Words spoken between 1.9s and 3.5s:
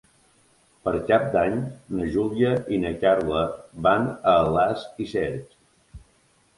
na Júlia i na Carla